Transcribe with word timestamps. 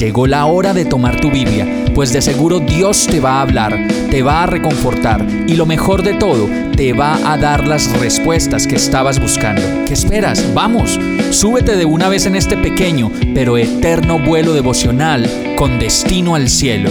Llegó 0.00 0.26
la 0.26 0.46
hora 0.46 0.72
de 0.72 0.86
tomar 0.86 1.20
tu 1.20 1.30
Biblia, 1.30 1.66
pues 1.94 2.10
de 2.10 2.22
seguro 2.22 2.58
Dios 2.58 3.06
te 3.06 3.20
va 3.20 3.32
a 3.32 3.42
hablar, 3.42 3.86
te 4.10 4.22
va 4.22 4.44
a 4.44 4.46
reconfortar 4.46 5.26
y 5.46 5.56
lo 5.56 5.66
mejor 5.66 6.02
de 6.02 6.14
todo, 6.14 6.48
te 6.74 6.94
va 6.94 7.30
a 7.30 7.36
dar 7.36 7.68
las 7.68 7.92
respuestas 8.00 8.66
que 8.66 8.76
estabas 8.76 9.20
buscando. 9.20 9.60
¿Qué 9.86 9.92
esperas? 9.92 10.54
Vamos, 10.54 10.98
súbete 11.32 11.76
de 11.76 11.84
una 11.84 12.08
vez 12.08 12.24
en 12.24 12.34
este 12.34 12.56
pequeño 12.56 13.12
pero 13.34 13.58
eterno 13.58 14.18
vuelo 14.18 14.54
devocional 14.54 15.54
con 15.54 15.78
destino 15.78 16.34
al 16.34 16.48
cielo. 16.48 16.88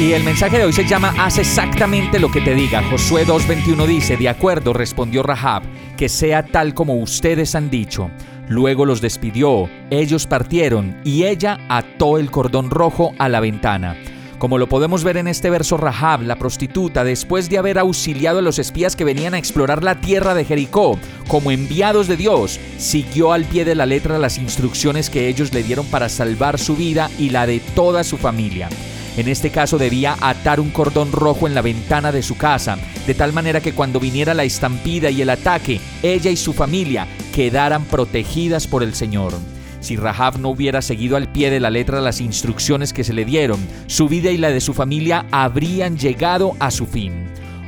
Y 0.00 0.12
el 0.12 0.22
mensaje 0.22 0.58
de 0.58 0.66
hoy 0.66 0.72
se 0.72 0.86
llama 0.86 1.14
Haz 1.18 1.38
exactamente 1.38 2.20
lo 2.20 2.30
que 2.30 2.42
te 2.42 2.54
diga. 2.54 2.80
Josué 2.90 3.26
2.21 3.26 3.86
dice, 3.86 4.16
de 4.16 4.28
acuerdo, 4.28 4.72
respondió 4.72 5.24
Rahab, 5.24 5.64
que 5.96 6.08
sea 6.08 6.44
tal 6.44 6.74
como 6.74 6.94
ustedes 6.94 7.56
han 7.56 7.70
dicho. 7.70 8.08
Luego 8.48 8.86
los 8.86 9.00
despidió, 9.00 9.68
ellos 9.90 10.26
partieron 10.26 10.96
y 11.04 11.24
ella 11.24 11.58
ató 11.68 12.18
el 12.18 12.30
cordón 12.30 12.70
rojo 12.70 13.12
a 13.18 13.28
la 13.28 13.40
ventana. 13.40 13.96
Como 14.38 14.58
lo 14.58 14.68
podemos 14.68 15.02
ver 15.02 15.16
en 15.16 15.28
este 15.28 15.48
verso, 15.48 15.78
Rahab, 15.78 16.22
la 16.22 16.36
prostituta, 16.36 17.04
después 17.04 17.48
de 17.48 17.58
haber 17.58 17.78
auxiliado 17.78 18.38
a 18.38 18.42
los 18.42 18.58
espías 18.58 18.94
que 18.94 19.04
venían 19.04 19.32
a 19.32 19.38
explorar 19.38 19.82
la 19.82 20.00
tierra 20.00 20.34
de 20.34 20.44
Jericó 20.44 20.98
como 21.26 21.50
enviados 21.50 22.06
de 22.06 22.18
Dios, 22.18 22.60
siguió 22.76 23.32
al 23.32 23.46
pie 23.46 23.64
de 23.64 23.74
la 23.74 23.86
letra 23.86 24.18
las 24.18 24.36
instrucciones 24.36 25.08
que 25.08 25.28
ellos 25.28 25.52
le 25.54 25.62
dieron 25.62 25.86
para 25.86 26.10
salvar 26.10 26.58
su 26.58 26.76
vida 26.76 27.10
y 27.18 27.30
la 27.30 27.46
de 27.46 27.60
toda 27.74 28.04
su 28.04 28.18
familia. 28.18 28.68
En 29.16 29.28
este 29.28 29.50
caso 29.50 29.78
debía 29.78 30.16
atar 30.20 30.60
un 30.60 30.70
cordón 30.70 31.10
rojo 31.10 31.46
en 31.46 31.54
la 31.54 31.62
ventana 31.62 32.12
de 32.12 32.22
su 32.22 32.36
casa, 32.36 32.76
de 33.06 33.14
tal 33.14 33.32
manera 33.32 33.62
que 33.62 33.72
cuando 33.72 33.98
viniera 33.98 34.34
la 34.34 34.44
estampida 34.44 35.10
y 35.10 35.22
el 35.22 35.30
ataque, 35.30 35.80
ella 36.02 36.30
y 36.30 36.36
su 36.36 36.52
familia 36.52 37.06
quedaran 37.34 37.84
protegidas 37.84 38.66
por 38.66 38.82
el 38.82 38.94
Señor. 38.94 39.32
Si 39.80 39.96
Rahab 39.96 40.38
no 40.38 40.50
hubiera 40.50 40.82
seguido 40.82 41.16
al 41.16 41.28
pie 41.28 41.50
de 41.50 41.60
la 41.60 41.70
letra 41.70 42.00
las 42.00 42.20
instrucciones 42.20 42.92
que 42.92 43.04
se 43.04 43.14
le 43.14 43.24
dieron, 43.24 43.60
su 43.86 44.08
vida 44.08 44.30
y 44.30 44.36
la 44.36 44.50
de 44.50 44.60
su 44.60 44.74
familia 44.74 45.24
habrían 45.30 45.96
llegado 45.96 46.54
a 46.58 46.70
su 46.70 46.86
fin. 46.86 47.26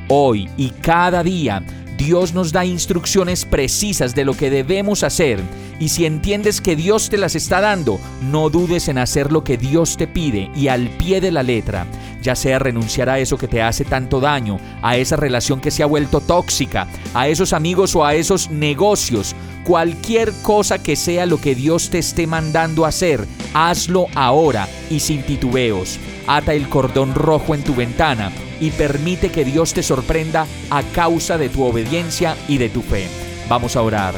Hoy 0.09 0.49
y 0.57 0.71
cada 0.71 1.23
día, 1.23 1.63
Dios 1.99 2.33
nos 2.33 2.53
da 2.53 2.65
instrucciones 2.65 3.45
precisas 3.45 4.15
de 4.15 4.25
lo 4.25 4.35
que 4.35 4.51
debemos 4.51 5.03
hacer. 5.03 5.41
Y 5.81 5.89
si 5.89 6.07
entiendes 6.07 6.61
que 6.61 6.77
Dios 6.77 7.11
te 7.11 7.19
las 7.19 7.35
está 7.35 7.61
dando, 7.61 7.99
no 8.23 8.51
dudes 8.51 8.87
en 8.87 8.99
hacer 8.99 9.33
lo 9.33 9.43
que 9.43 9.57
Dios 9.57 9.97
te 9.97 10.07
pide 10.07 10.49
y 10.55 10.69
al 10.69 10.91
pie 10.91 11.21
de 11.21 11.33
la 11.33 11.43
letra, 11.43 11.87
ya 12.23 12.37
sea 12.37 12.61
renunciar 12.61 13.09
a 13.09 13.19
eso 13.19 13.37
que 13.37 13.49
te 13.49 13.63
hace 13.63 13.85
tanto 13.85 14.21
daño, 14.21 14.61
a 14.81 14.97
esa 14.97 15.17
relación 15.17 15.61
que 15.61 15.73
se 15.73 15.83
ha 15.83 15.87
vuelto 15.87 16.21
tóxica, 16.21 16.87
a 17.15 17.27
esos 17.27 17.53
amigos 17.53 17.97
o 17.97 18.05
a 18.05 18.15
esos 18.15 18.49
negocios, 18.49 19.35
cualquier 19.65 20.33
cosa 20.43 20.81
que 20.81 20.95
sea 20.95 21.27
lo 21.27 21.41
que 21.41 21.57
Dios 21.57 21.91
te 21.91 21.99
esté 21.99 22.29
mandando 22.29 22.87
hacer, 22.87 23.27
hazlo 23.55 24.07
ahora 24.15 24.69
y 24.89 25.01
sin 25.01 25.25
titubeos. 25.25 25.99
Ata 26.29 26.55
el 26.55 26.69
cordón 26.69 27.17
rojo 27.17 27.57
en 27.57 27.65
tu 27.65 27.75
ventana 27.75 28.31
y 28.61 28.71
permite 28.71 29.31
que 29.31 29.45
Dios 29.45 29.73
te 29.73 29.83
sorprenda 29.83 30.47
a 30.71 30.83
causa 30.83 31.39
de 31.39 31.49
tu 31.49 31.63
obediencia 31.65 32.37
y 32.49 32.59
de 32.59 32.69
tu 32.69 32.83
fe. 32.83 33.07
Vamos 33.49 33.77
a 33.77 33.83
orar. 33.83 34.15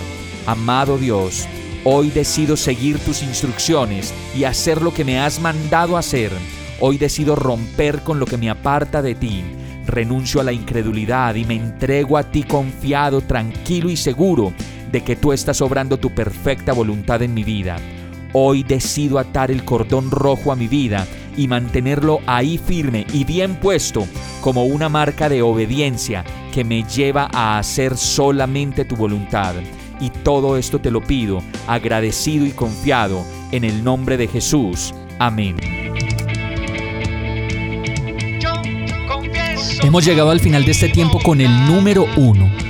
Amado 0.46 0.98
Dios, 0.98 1.46
hoy 1.84 2.10
decido 2.10 2.56
seguir 2.56 2.98
tus 2.98 3.22
instrucciones 3.22 4.12
y 4.34 4.44
hacer 4.44 4.82
lo 4.82 4.92
que 4.92 5.04
me 5.04 5.18
has 5.20 5.40
mandado 5.40 5.96
hacer. 5.96 6.32
Hoy 6.80 6.98
decido 6.98 7.36
romper 7.36 8.00
con 8.00 8.18
lo 8.18 8.26
que 8.26 8.38
me 8.38 8.50
aparta 8.50 9.02
de 9.02 9.14
ti. 9.14 9.42
Renuncio 9.86 10.40
a 10.40 10.44
la 10.44 10.52
incredulidad 10.52 11.34
y 11.34 11.44
me 11.44 11.56
entrego 11.56 12.16
a 12.16 12.24
ti 12.24 12.42
confiado, 12.42 13.20
tranquilo 13.20 13.90
y 13.90 13.96
seguro 13.96 14.52
de 14.90 15.02
que 15.02 15.16
tú 15.16 15.32
estás 15.32 15.60
obrando 15.60 15.98
tu 15.98 16.10
perfecta 16.10 16.72
voluntad 16.72 17.22
en 17.22 17.34
mi 17.34 17.44
vida. 17.44 17.76
Hoy 18.32 18.62
decido 18.62 19.18
atar 19.18 19.50
el 19.50 19.64
cordón 19.64 20.10
rojo 20.10 20.52
a 20.52 20.56
mi 20.56 20.68
vida 20.68 21.06
y 21.40 21.48
mantenerlo 21.48 22.20
ahí 22.26 22.58
firme 22.58 23.06
y 23.14 23.24
bien 23.24 23.54
puesto 23.56 24.06
como 24.42 24.64
una 24.64 24.90
marca 24.90 25.30
de 25.30 25.40
obediencia 25.40 26.22
que 26.52 26.64
me 26.64 26.82
lleva 26.82 27.30
a 27.32 27.58
hacer 27.58 27.96
solamente 27.96 28.84
tu 28.84 28.94
voluntad. 28.94 29.54
Y 30.02 30.10
todo 30.10 30.58
esto 30.58 30.80
te 30.80 30.90
lo 30.90 31.00
pido, 31.00 31.42
agradecido 31.66 32.44
y 32.44 32.50
confiado, 32.50 33.24
en 33.52 33.64
el 33.64 33.82
nombre 33.82 34.18
de 34.18 34.28
Jesús. 34.28 34.92
Amén. 35.18 35.56
Hemos 39.82 40.04
llegado 40.04 40.30
al 40.30 40.40
final 40.40 40.66
de 40.66 40.72
este 40.72 40.90
tiempo 40.90 41.20
con 41.22 41.40
el 41.40 41.66
número 41.66 42.04
uno. 42.18 42.69